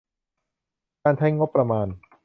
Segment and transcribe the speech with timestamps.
[1.03, 1.87] การใช้งบประมาณ